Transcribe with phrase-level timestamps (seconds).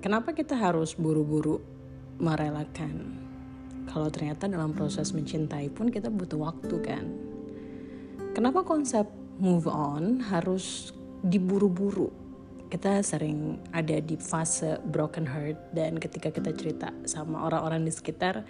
[0.00, 1.60] kenapa kita harus buru-buru
[2.20, 3.20] merelakan?
[3.88, 7.04] Kalau ternyata dalam proses mencintai pun kita butuh waktu kan?
[8.32, 9.08] Kenapa konsep
[9.40, 12.08] move on harus diburu-buru?
[12.70, 18.46] Kita sering ada di fase broken heart dan ketika kita cerita sama orang-orang di sekitar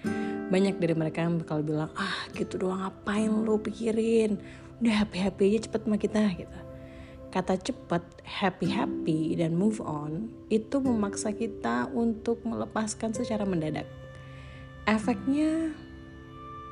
[0.52, 4.36] banyak dari mereka yang bakal bilang ah gitu doang ngapain lo pikirin?
[4.84, 6.69] Udah happy happy aja cepet sama kita gitu
[7.30, 13.86] kata cepet happy happy dan move on itu memaksa kita untuk melepaskan secara mendadak
[14.84, 15.70] efeknya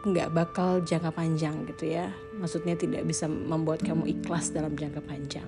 [0.07, 5.47] nggak bakal jangka panjang gitu ya maksudnya tidak bisa membuat kamu ikhlas dalam jangka panjang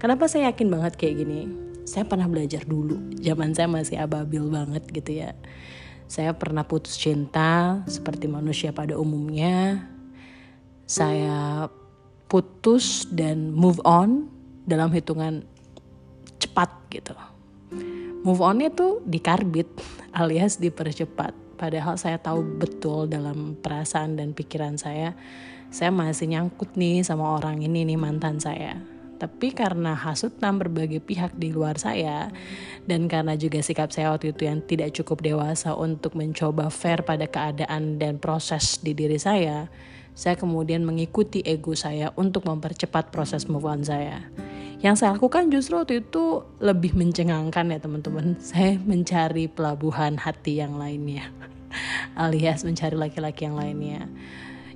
[0.00, 1.40] Kenapa saya yakin banget kayak gini?
[1.84, 5.36] Saya pernah belajar dulu, zaman saya masih ababil banget gitu ya.
[6.08, 9.84] Saya pernah putus cinta seperti manusia pada umumnya.
[10.88, 11.68] Saya
[12.30, 14.30] putus dan move on
[14.62, 15.42] dalam hitungan
[16.38, 17.12] cepat gitu.
[18.22, 19.66] Move onnya tuh dikarbit
[20.20, 21.34] alias dipercepat.
[21.58, 25.12] Padahal saya tahu betul dalam perasaan dan pikiran saya,
[25.68, 28.80] saya masih nyangkut nih sama orang ini nih mantan saya
[29.20, 32.32] tapi karena hasutan berbagai pihak di luar saya
[32.88, 37.28] dan karena juga sikap saya waktu itu yang tidak cukup dewasa untuk mencoba fair pada
[37.28, 39.68] keadaan dan proses di diri saya,
[40.14, 44.26] saya kemudian mengikuti ego saya untuk mempercepat proses move on saya.
[44.80, 48.36] Yang saya lakukan justru waktu itu lebih mencengangkan ya teman-teman.
[48.40, 51.28] Saya mencari pelabuhan hati yang lainnya.
[52.16, 54.08] Alias mencari laki-laki yang lainnya.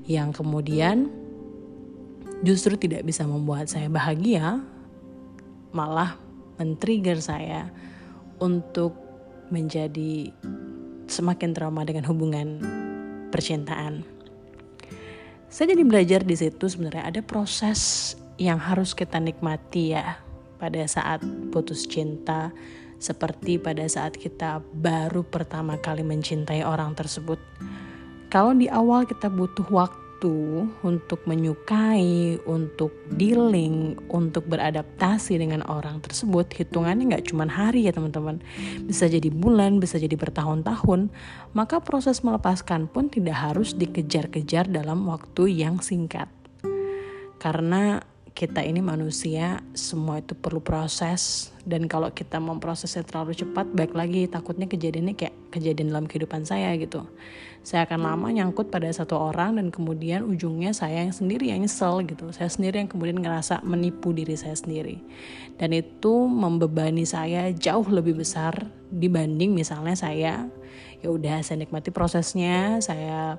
[0.05, 1.09] Yang kemudian
[2.45, 4.61] justru tidak bisa membuat saya bahagia,
[5.73, 6.21] malah
[6.61, 7.73] men-trigger saya
[8.37, 8.93] untuk
[9.49, 10.29] menjadi
[11.09, 12.61] semakin trauma dengan hubungan
[13.33, 14.14] percintaan.
[15.55, 18.11] Saya jadi belajar di situ sebenarnya ada proses
[18.43, 20.19] yang harus kita nikmati ya
[20.59, 21.23] pada saat
[21.55, 22.51] putus cinta
[22.99, 27.39] seperti pada saat kita baru pertama kali mencintai orang tersebut.
[28.35, 36.01] Kalau di awal kita butuh waktu waktu untuk menyukai, untuk dealing, untuk beradaptasi dengan orang
[36.01, 38.41] tersebut, hitungannya nggak cuma hari ya teman-teman.
[38.89, 41.13] Bisa jadi bulan, bisa jadi bertahun-tahun.
[41.53, 46.33] Maka proses melepaskan pun tidak harus dikejar-kejar dalam waktu yang singkat.
[47.37, 48.01] Karena
[48.35, 54.27] kita ini manusia, semua itu perlu proses dan kalau kita memprosesnya terlalu cepat, baik lagi
[54.27, 57.07] takutnya kejadiannya kayak kejadian dalam kehidupan saya gitu.
[57.63, 62.03] Saya akan lama nyangkut pada satu orang dan kemudian ujungnya saya yang sendiri yang nyesel
[62.05, 62.29] gitu.
[62.35, 64.99] Saya sendiri yang kemudian ngerasa menipu diri saya sendiri.
[65.57, 70.51] Dan itu membebani saya jauh lebih besar dibanding misalnya saya
[71.01, 73.39] ya udah saya nikmati prosesnya, saya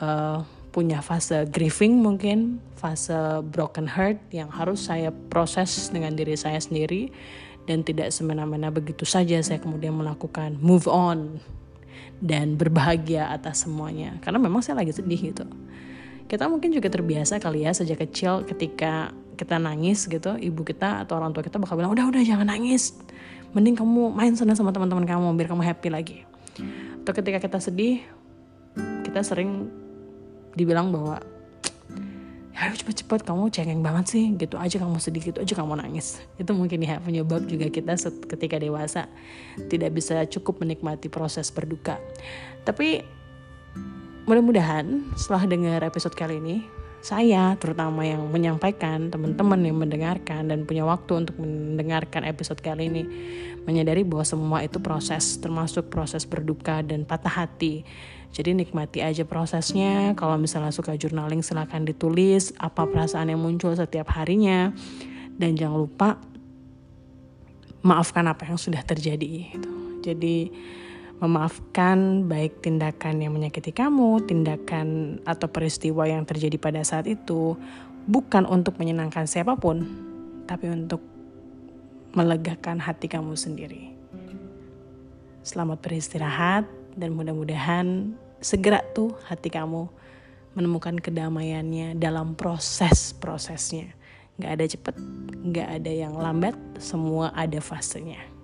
[0.00, 0.40] uh,
[0.76, 7.08] punya fase grieving mungkin, fase broken heart yang harus saya proses dengan diri saya sendiri
[7.64, 11.40] dan tidak semena-mena begitu saja saya kemudian melakukan move on
[12.20, 15.48] dan berbahagia atas semuanya karena memang saya lagi sedih gitu.
[16.28, 21.16] Kita mungkin juga terbiasa kali ya sejak kecil ketika kita nangis gitu, ibu kita atau
[21.16, 22.92] orang tua kita bakal bilang udah udah jangan nangis,
[23.56, 26.18] mending kamu main sana sama teman-teman kamu biar kamu happy lagi.
[27.00, 28.04] Atau ketika kita sedih,
[29.08, 29.72] kita sering
[30.56, 31.20] dibilang bahwa
[32.56, 36.24] ya cepet-cepet kamu cengeng banget sih gitu aja kamu sedih gitu aja kamu nangis.
[36.40, 38.00] Itu mungkin ya penyebab juga kita
[38.32, 39.04] ketika dewasa
[39.68, 42.00] tidak bisa cukup menikmati proses berduka.
[42.64, 43.04] Tapi
[44.24, 46.64] mudah-mudahan setelah dengar episode kali ini
[47.04, 53.02] saya terutama yang menyampaikan teman-teman yang mendengarkan dan punya waktu untuk mendengarkan episode kali ini
[53.62, 57.86] menyadari bahwa semua itu proses termasuk proses berduka dan patah hati
[58.36, 60.12] jadi nikmati aja prosesnya.
[60.12, 64.76] Kalau misalnya suka journaling silahkan ditulis apa perasaan yang muncul setiap harinya.
[65.40, 66.20] Dan jangan lupa
[67.80, 69.56] maafkan apa yang sudah terjadi.
[69.56, 69.72] Gitu.
[70.04, 70.52] Jadi
[71.16, 77.56] memaafkan baik tindakan yang menyakiti kamu, tindakan atau peristiwa yang terjadi pada saat itu
[78.04, 79.82] bukan untuk menyenangkan siapa pun,
[80.44, 81.00] tapi untuk
[82.12, 83.92] melegakan hati kamu sendiri.
[85.40, 89.88] Selamat beristirahat dan mudah-mudahan segera tuh hati kamu
[90.56, 93.92] menemukan kedamaiannya dalam proses-prosesnya.
[94.36, 94.96] Gak ada cepet,
[95.48, 98.35] gak ada yang lambat, semua ada fasenya.